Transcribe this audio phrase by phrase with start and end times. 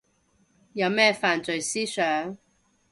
[0.73, 2.35] 有咩犯罪思想